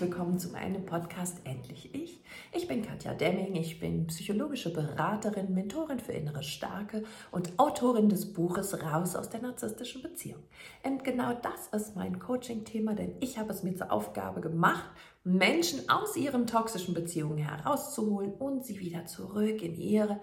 [0.00, 2.22] willkommen zu meinem Podcast Endlich Ich.
[2.52, 8.32] Ich bin Katja Demming, ich bin psychologische Beraterin, Mentorin für innere Starke und Autorin des
[8.32, 10.42] Buches Raus aus der narzisstischen Beziehung.
[10.84, 14.88] Und genau das ist mein Coaching-Thema, denn ich habe es mir zur Aufgabe gemacht,
[15.24, 20.20] Menschen aus ihren toxischen Beziehungen herauszuholen und sie wieder zurück in ihre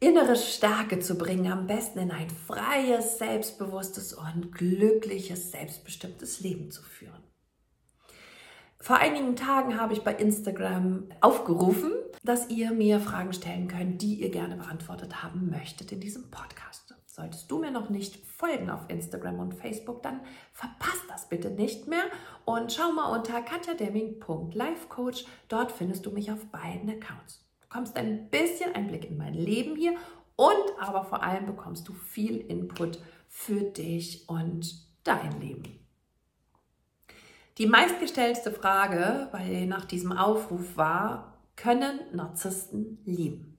[0.00, 6.82] innere Stärke zu bringen, am besten in ein freies, selbstbewusstes und glückliches, selbstbestimmtes Leben zu
[6.82, 7.29] führen.
[8.82, 11.92] Vor einigen Tagen habe ich bei Instagram aufgerufen,
[12.24, 16.94] dass ihr mir Fragen stellen könnt, die ihr gerne beantwortet haben möchtet in diesem Podcast.
[17.04, 20.20] Solltest du mir noch nicht folgen auf Instagram und Facebook, dann
[20.54, 22.04] verpasst das bitte nicht mehr
[22.46, 25.26] und schau mal unter katjademming.lifecoach.
[25.48, 27.44] Dort findest du mich auf beiden Accounts.
[27.60, 29.92] Du bekommst ein bisschen Einblick in mein Leben hier
[30.36, 35.79] und aber vor allem bekommst du viel Input für dich und dein Leben.
[37.60, 43.58] Die meistgestellte Frage bei, nach diesem Aufruf war, können Narzissten lieben?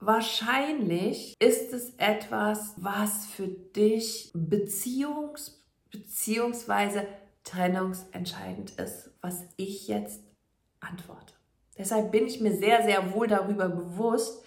[0.00, 5.60] Wahrscheinlich ist es etwas, was für dich beziehungs-
[5.92, 7.06] bzw.
[7.44, 10.24] trennungsentscheidend ist, was ich jetzt
[10.80, 11.34] antworte.
[11.78, 14.44] Deshalb bin ich mir sehr, sehr wohl darüber bewusst,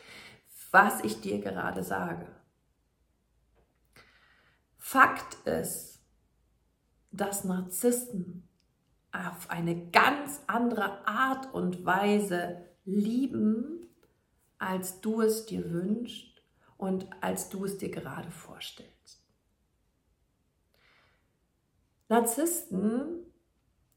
[0.72, 2.28] was ich dir gerade sage.
[4.78, 5.99] Fakt ist,
[7.12, 8.48] dass Narzissten
[9.12, 13.88] auf eine ganz andere Art und Weise lieben,
[14.58, 16.44] als du es dir wünschst
[16.78, 19.24] und als du es dir gerade vorstellst.
[22.08, 23.26] Narzissten,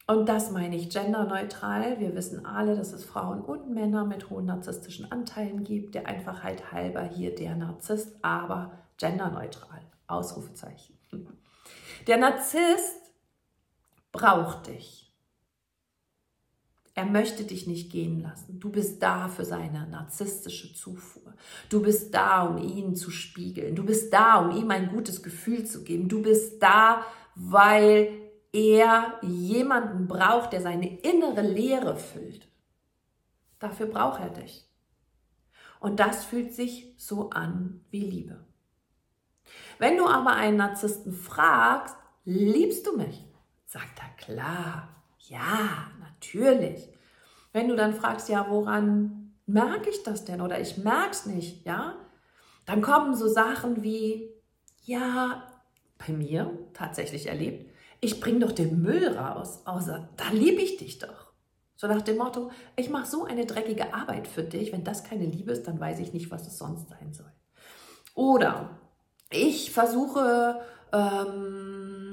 [0.06, 4.46] und das meine ich genderneutral, wir wissen alle, dass es Frauen und Männer mit hohen
[4.46, 10.98] narzisstischen Anteilen gibt, der Einfachheit halber hier der Narzisst, aber genderneutral, Ausrufezeichen.
[12.06, 13.02] Der Narzisst
[14.12, 15.02] braucht dich.
[16.95, 18.61] Er möchte dich nicht gehen lassen.
[18.61, 21.34] Du bist da für seine narzisstische Zufuhr.
[21.70, 23.74] Du bist da, um ihn zu spiegeln.
[23.74, 26.08] Du bist da, um ihm ein gutes Gefühl zu geben.
[26.08, 28.12] Du bist da, weil
[28.52, 32.46] er jemanden braucht, der seine innere Leere füllt.
[33.58, 34.68] Dafür braucht er dich.
[35.80, 38.45] Und das fühlt sich so an wie Liebe.
[39.78, 43.24] Wenn du aber einen Narzissten fragst, liebst du mich?
[43.72, 44.88] Sagt er, klar,
[45.18, 46.88] ja, natürlich.
[47.52, 51.64] Wenn du dann fragst, ja, woran merke ich das denn oder ich merke es nicht,
[51.64, 51.96] ja,
[52.66, 54.30] dann kommen so Sachen wie,
[54.84, 55.48] ja,
[55.98, 60.98] bei mir tatsächlich erlebt, ich bringe doch den Müll raus, außer da liebe ich dich
[60.98, 61.33] doch.
[61.77, 65.24] So nach dem Motto, ich mache so eine dreckige Arbeit für dich, wenn das keine
[65.24, 67.33] Liebe ist, dann weiß ich nicht, was es sonst sein soll.
[68.14, 68.78] Oder
[69.30, 70.60] ich versuche,
[70.92, 72.11] ähm,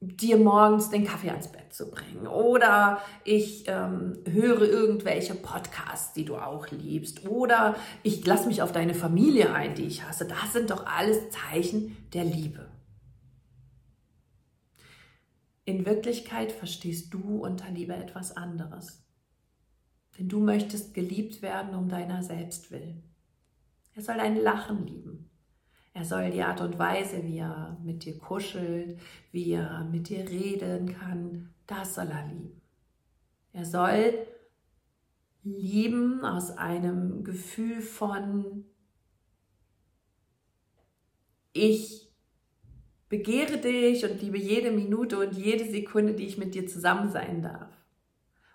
[0.00, 2.26] dir morgens den Kaffee ans Bett zu bringen.
[2.26, 7.26] Oder ich ähm, höre irgendwelche Podcasts, die du auch liebst.
[7.26, 10.26] Oder ich lasse mich auf deine Familie ein, die ich hasse.
[10.26, 12.68] Das sind doch alles Zeichen der Liebe.
[15.64, 19.02] In Wirklichkeit verstehst du unter Liebe etwas anderes.
[20.18, 23.02] Denn du möchtest geliebt werden um deiner selbst willen.
[23.94, 25.30] Er soll dein Lachen lieben.
[25.96, 29.00] Er soll die Art und Weise, wie er mit dir kuschelt,
[29.32, 32.60] wie er mit dir reden kann, das soll er lieben.
[33.54, 34.12] Er soll
[35.42, 38.66] lieben aus einem Gefühl von,
[41.54, 42.12] ich
[43.08, 47.40] begehre dich und liebe jede Minute und jede Sekunde, die ich mit dir zusammen sein
[47.40, 47.72] darf.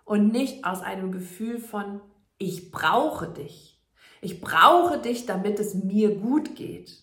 [0.04, 2.02] Und nicht aus einem Gefühl von,
[2.38, 3.82] ich brauche dich.
[4.20, 7.02] Ich brauche dich, damit es mir gut geht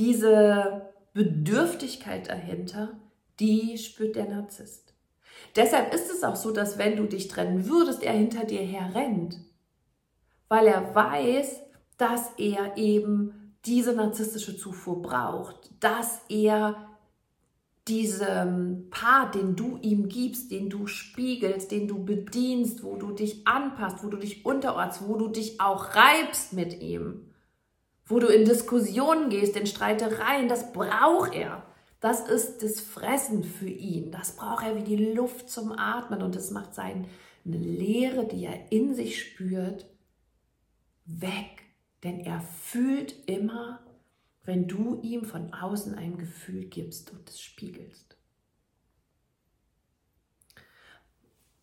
[0.00, 2.98] diese Bedürftigkeit dahinter,
[3.38, 4.94] die spürt der Narzisst.
[5.56, 8.94] Deshalb ist es auch so, dass wenn du dich trennen würdest, er hinter dir her
[8.94, 9.38] rennt,
[10.48, 11.60] weil er weiß,
[11.98, 16.88] dass er eben diese narzisstische Zufuhr braucht, dass er
[17.86, 23.46] diesen Part, den du ihm gibst, den du spiegelst, den du bedienst, wo du dich
[23.46, 27.29] anpasst, wo du dich unterordst, wo du dich auch reibst mit ihm,
[28.10, 31.62] wo du in Diskussionen gehst, in Streitereien, das braucht er.
[32.00, 34.10] Das ist das Fressen für ihn.
[34.10, 37.06] Das braucht er wie die Luft zum Atmen und es macht seine
[37.44, 39.86] Leere, die er in sich spürt,
[41.04, 41.62] weg.
[42.02, 43.80] Denn er fühlt immer,
[44.44, 48.16] wenn du ihm von außen ein Gefühl gibst und es spiegelst.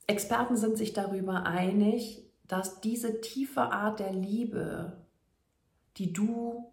[0.05, 5.06] Experten sind sich darüber einig, dass diese tiefe Art der Liebe
[5.97, 6.71] die du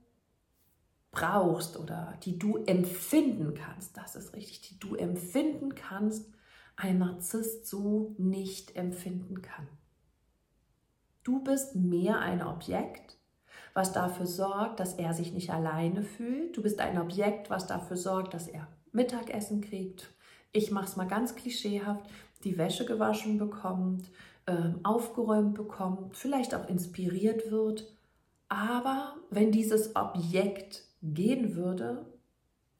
[1.11, 6.29] brauchst oder die du empfinden kannst, das ist richtig, die du empfinden kannst,
[6.77, 9.69] ein Narzisst so nicht empfinden kann.
[11.23, 13.17] Du bist mehr ein Objekt,
[13.73, 16.57] was dafür sorgt, dass er sich nicht alleine fühlt.
[16.57, 20.13] Du bist ein Objekt, was dafür sorgt, dass er Mittagessen kriegt.
[20.53, 22.05] Ich mache es mal ganz klischeehaft,
[22.45, 24.11] die Wäsche gewaschen bekommt,
[24.47, 27.93] äh, aufgeräumt bekommt, vielleicht auch inspiriert wird.
[28.49, 32.07] Aber wenn dieses Objekt gehen würde,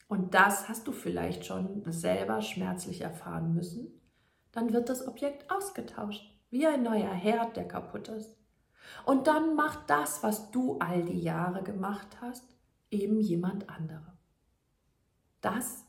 [0.09, 4.01] und das hast du vielleicht schon selber schmerzlich erfahren müssen,
[4.53, 8.37] dann wird das Objekt ausgetauscht, wie ein neuer Herd, der kaputt ist.
[9.05, 12.45] Und dann macht das, was du all die Jahre gemacht hast,
[12.91, 14.13] eben jemand andere.
[15.41, 15.85] Das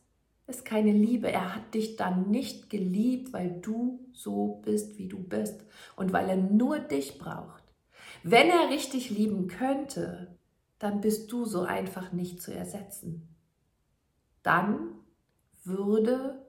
[0.47, 1.31] ist keine Liebe.
[1.31, 5.63] Er hat dich dann nicht geliebt, weil du so bist, wie du bist
[5.95, 7.54] und weil er nur dich braucht.
[8.27, 10.35] Wenn er richtig lieben könnte,
[10.79, 13.35] dann bist du so einfach nicht zu ersetzen.
[14.41, 14.95] Dann
[15.63, 16.43] würde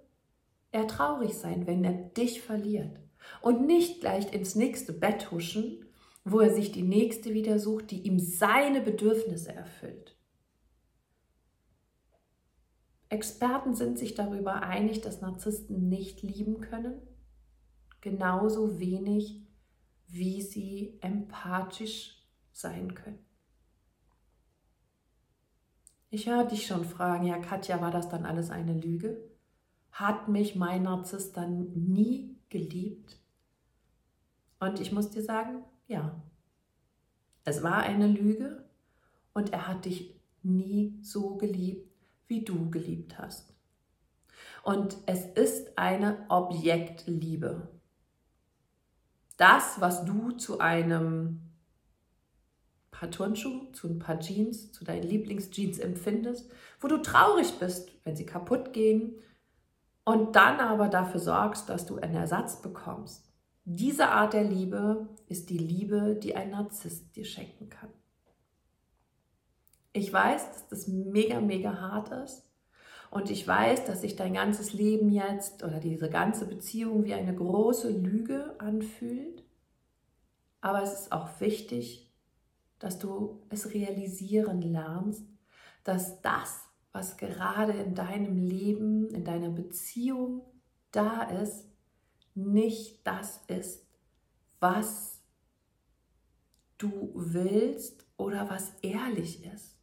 [0.73, 2.99] er traurig sein, wenn er dich verliert
[3.43, 5.85] und nicht gleich ins nächste Bett huschen,
[6.25, 10.17] wo er sich die nächste wieder sucht, die ihm seine Bedürfnisse erfüllt.
[13.11, 17.03] Experten sind sich darüber einig, dass Narzissten nicht lieben können,
[18.01, 19.46] genauso wenig
[20.09, 22.23] wie sie empathisch
[22.53, 23.19] sein können.
[26.11, 29.19] Ich höre dich schon fragen, ja Katja, war das dann alles eine Lüge?
[29.91, 33.19] Hat mich mein Narzisst dann nie geliebt?
[34.61, 36.23] Und ich muss dir sagen, ja,
[37.45, 38.65] es war eine Lüge
[39.35, 41.93] und er hat dich nie so geliebt,
[42.27, 43.55] wie du geliebt hast.
[44.63, 47.76] Und es ist eine Objektliebe.
[49.37, 51.47] Das, was du zu einem
[52.91, 56.51] paar Turnschuhe, zu ein paar Jeans, zu deinen Lieblingsjeans empfindest,
[56.81, 59.15] wo du traurig bist, wenn sie kaputt gehen
[60.05, 63.31] und dann aber dafür sorgst, dass du einen Ersatz bekommst.
[63.65, 67.91] Diese Art der Liebe ist die Liebe, die ein Narzisst dir schenken kann.
[69.93, 72.46] Ich weiß, dass das mega, mega hart ist.
[73.11, 77.35] Und ich weiß, dass sich dein ganzes Leben jetzt oder diese ganze Beziehung wie eine
[77.35, 79.45] große Lüge anfühlt.
[80.61, 82.11] Aber es ist auch wichtig,
[82.79, 85.25] dass du es realisieren lernst,
[85.85, 90.43] dass das, was gerade in deinem Leben, in deiner Beziehung
[90.91, 91.67] da ist,
[92.35, 93.87] nicht das ist,
[94.61, 95.21] was
[96.79, 99.76] du willst oder was ehrlich ist.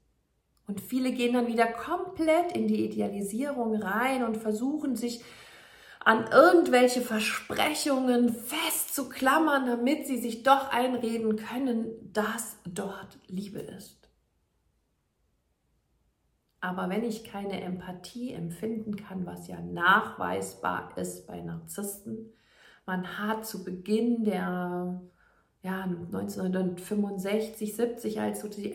[0.74, 5.24] Und viele gehen dann wieder komplett in die Idealisierung rein und versuchen sich
[6.00, 14.10] an irgendwelche Versprechungen festzuklammern, damit sie sich doch einreden können, dass dort Liebe ist.
[16.60, 22.34] Aber wenn ich keine Empathie empfinden kann, was ja nachweisbar ist bei Narzissten,
[22.88, 25.04] man hat zu Beginn der
[25.62, 28.74] ja, 1965, 70, als so die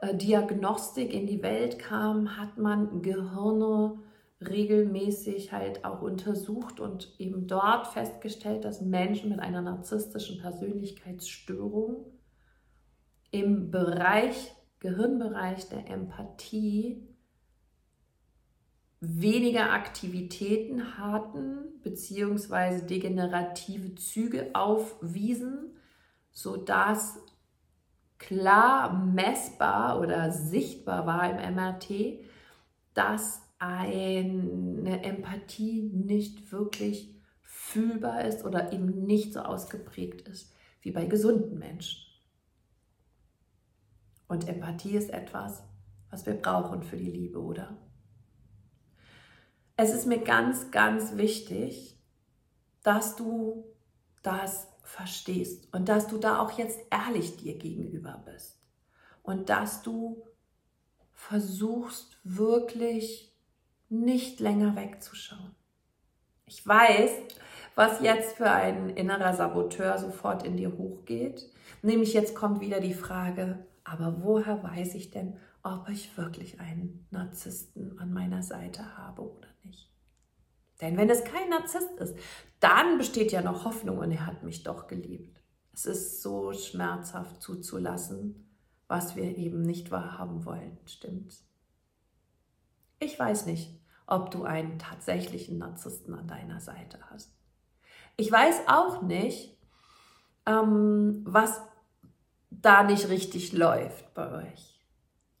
[0.00, 3.98] MRT-Diagnostik in die Welt kam, hat man Gehirne
[4.40, 12.06] regelmäßig halt auch untersucht und eben dort festgestellt, dass Menschen mit einer narzisstischen Persönlichkeitsstörung
[13.30, 17.08] im Bereich, Gehirnbereich der Empathie
[19.00, 25.76] weniger Aktivitäten hatten beziehungsweise degenerative Züge aufwiesen,
[26.30, 27.20] sodass
[28.18, 32.20] klar messbar oder sichtbar war im MRT,
[32.94, 41.06] dass eine Empathie nicht wirklich fühlbar ist oder eben nicht so ausgeprägt ist wie bei
[41.06, 42.04] gesunden Menschen.
[44.28, 45.62] Und Empathie ist etwas,
[46.10, 47.76] was wir brauchen für die Liebe, oder?
[49.78, 51.96] es ist mir ganz, ganz wichtig,
[52.82, 53.64] dass du
[54.22, 58.58] das verstehst und dass du da auch jetzt ehrlich dir gegenüber bist
[59.22, 60.24] und dass du
[61.12, 63.34] versuchst wirklich
[63.90, 65.54] nicht länger wegzuschauen.
[66.46, 67.10] Ich weiß,
[67.74, 71.50] was jetzt für ein innerer Saboteur sofort in dir hochgeht.
[71.82, 77.06] Nämlich jetzt kommt wieder die Frage, aber woher weiß ich denn, ob ich wirklich einen
[77.10, 79.90] Narzissten an meiner Seite habe oder nicht.
[80.80, 82.16] Denn wenn es kein Narzisst ist,
[82.60, 85.40] dann besteht ja noch Hoffnung und er hat mich doch geliebt.
[85.72, 88.48] Es ist so schmerzhaft zuzulassen,
[88.88, 91.44] was wir eben nicht wahrhaben wollen, stimmt's?
[93.00, 97.32] Ich weiß nicht, ob du einen tatsächlichen Narzissten an deiner Seite hast.
[98.16, 99.56] Ich weiß auch nicht,
[100.46, 101.60] ähm, was
[102.50, 104.80] da nicht richtig läuft bei euch.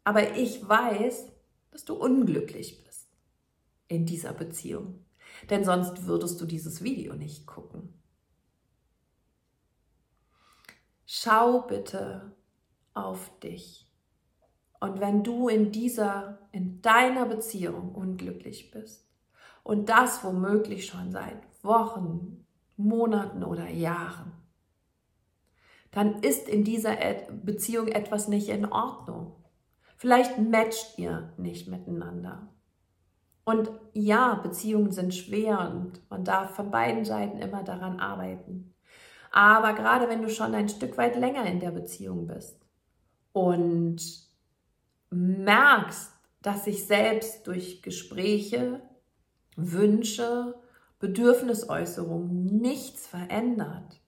[0.04, 1.32] Aber ich weiß,
[1.70, 3.08] dass du unglücklich bist
[3.88, 5.04] in dieser Beziehung.
[5.50, 7.94] Denn sonst würdest du dieses Video nicht gucken.
[11.06, 12.36] Schau bitte
[12.94, 13.90] auf dich.
[14.80, 19.08] Und wenn du in dieser, in deiner Beziehung unglücklich bist
[19.64, 24.32] und das womöglich schon seit Wochen, Monaten oder Jahren,
[25.90, 26.96] dann ist in dieser
[27.42, 29.34] Beziehung etwas nicht in Ordnung.
[29.96, 32.48] Vielleicht matcht ihr nicht miteinander.
[33.48, 38.74] Und ja, Beziehungen sind schwer und man darf von beiden Seiten immer daran arbeiten.
[39.30, 42.60] Aber gerade wenn du schon ein Stück weit länger in der Beziehung bist
[43.32, 44.02] und
[45.08, 46.12] merkst,
[46.42, 48.82] dass sich selbst durch Gespräche,
[49.56, 50.54] Wünsche,
[50.98, 54.02] Bedürfnisäußerungen nichts verändert,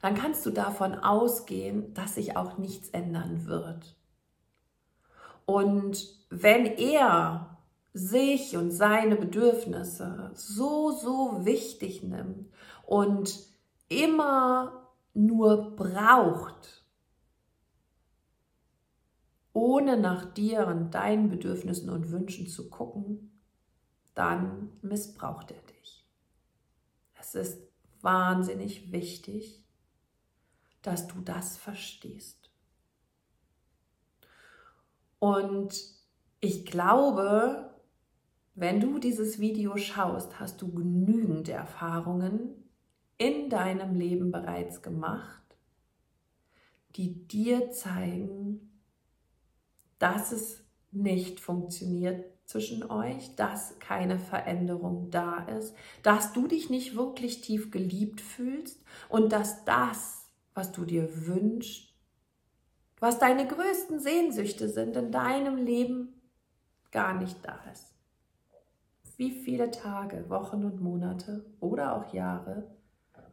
[0.00, 3.94] dann kannst du davon ausgehen, dass sich auch nichts ändern wird.
[5.44, 7.53] Und wenn er
[7.94, 12.52] sich und seine Bedürfnisse so, so wichtig nimmt
[12.84, 13.38] und
[13.88, 16.84] immer nur braucht,
[19.52, 23.40] ohne nach dir und deinen Bedürfnissen und Wünschen zu gucken,
[24.14, 26.04] dann missbraucht er dich.
[27.14, 27.62] Es ist
[28.00, 29.64] wahnsinnig wichtig,
[30.82, 32.50] dass du das verstehst.
[35.20, 35.80] Und
[36.40, 37.73] ich glaube,
[38.54, 42.70] wenn du dieses Video schaust, hast du genügend Erfahrungen
[43.18, 45.42] in deinem Leben bereits gemacht,
[46.96, 48.80] die dir zeigen,
[49.98, 56.94] dass es nicht funktioniert zwischen euch, dass keine Veränderung da ist, dass du dich nicht
[56.94, 61.92] wirklich tief geliebt fühlst und dass das, was du dir wünschst,
[63.00, 66.20] was deine größten Sehnsüchte sind in deinem Leben,
[66.92, 67.93] gar nicht da ist.
[69.16, 72.74] Wie viele Tage, Wochen und Monate oder auch Jahre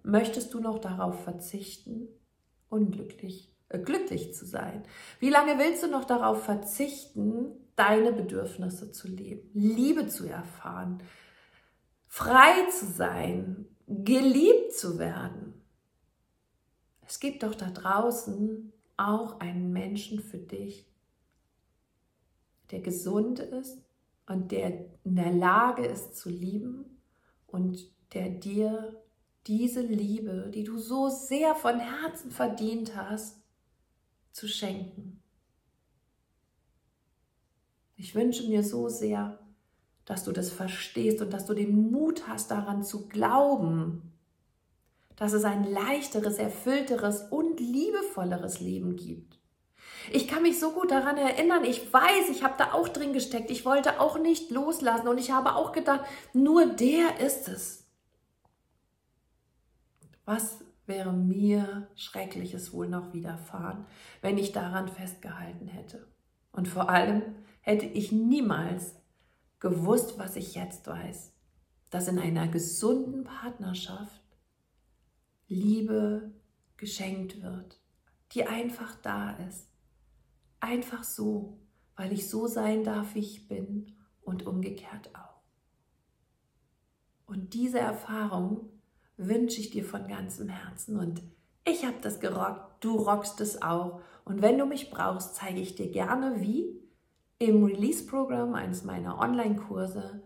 [0.04, 2.08] möchtest du noch darauf verzichten,
[2.70, 4.84] unglücklich, äh, glücklich zu sein?
[5.20, 11.02] Wie lange willst du noch darauf verzichten, deine Bedürfnisse zu leben, Liebe zu erfahren,
[12.08, 15.54] frei zu sein, geliebt zu werden?
[17.08, 20.88] Es gibt doch da draußen auch einen Menschen für dich,
[22.70, 23.82] der gesund ist
[24.32, 27.02] und der in der Lage ist zu lieben
[27.48, 29.02] und der dir
[29.48, 33.42] diese Liebe, die du so sehr von Herzen verdient hast,
[34.32, 35.22] zu schenken.
[37.96, 39.40] Ich wünsche mir so sehr,
[40.06, 44.14] dass du das verstehst und dass du den Mut hast, daran zu glauben,
[45.16, 49.41] dass es ein leichteres, erfüllteres und liebevolleres Leben gibt.
[50.12, 51.64] Ich kann mich so gut daran erinnern.
[51.64, 53.52] Ich weiß, ich habe da auch drin gesteckt.
[53.52, 57.88] Ich wollte auch nicht loslassen und ich habe auch gedacht, nur der ist es.
[60.26, 63.86] Was wäre mir Schreckliches wohl noch widerfahren,
[64.22, 66.08] wenn ich daran festgehalten hätte?
[66.52, 67.22] Und vor allem
[67.62, 68.96] hätte ich niemals
[69.60, 71.34] gewusst, was ich jetzt weiß,
[71.90, 74.22] dass in einer gesunden Partnerschaft
[75.48, 76.32] Liebe
[76.78, 77.80] geschenkt wird,
[78.32, 79.71] die einfach da ist.
[80.62, 81.60] Einfach so,
[81.98, 85.42] weil ich so sein darf, wie ich bin und umgekehrt auch.
[87.26, 88.70] Und diese Erfahrung
[89.18, 90.98] wünsche ich dir von ganzem Herzen.
[90.98, 91.22] Und
[91.66, 94.02] ich habe das gerockt, du rockst es auch.
[94.24, 96.80] Und wenn du mich brauchst, zeige ich dir gerne, wie.
[97.40, 100.22] Im Release-Programm eines meiner Online-Kurse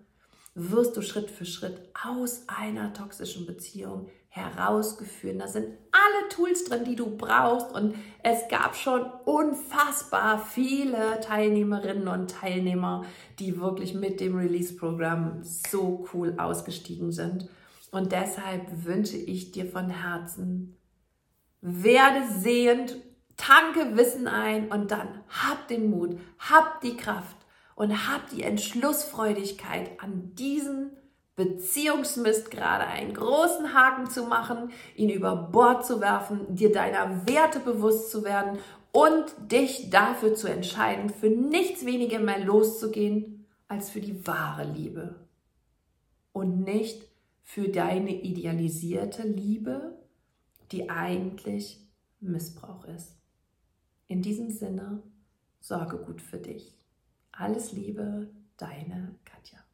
[0.53, 5.39] wirst du Schritt für Schritt aus einer toxischen Beziehung herausgeführt.
[5.39, 7.71] Da sind alle Tools drin, die du brauchst.
[7.71, 13.05] Und es gab schon unfassbar viele Teilnehmerinnen und Teilnehmer,
[13.39, 17.49] die wirklich mit dem Release-Programm so cool ausgestiegen sind.
[17.91, 20.77] Und deshalb wünsche ich dir von Herzen,
[21.61, 22.97] werde sehend,
[23.37, 27.37] tanke Wissen ein und dann hab den Mut, hab die Kraft
[27.75, 30.91] und hab die Entschlussfreudigkeit an diesen
[31.35, 37.59] Beziehungsmist gerade einen großen Haken zu machen, ihn über Bord zu werfen, dir deiner Werte
[37.59, 38.59] bewusst zu werden
[38.93, 45.15] und dich dafür zu entscheiden, für nichts weniger mehr loszugehen als für die wahre Liebe
[46.31, 47.03] und nicht
[47.43, 49.97] für deine idealisierte Liebe,
[50.71, 51.85] die eigentlich
[52.21, 53.17] Missbrauch ist.
[54.07, 55.03] In diesem Sinne,
[55.59, 56.77] sorge gut für dich.
[57.31, 59.64] Alles Liebe, deine Katja.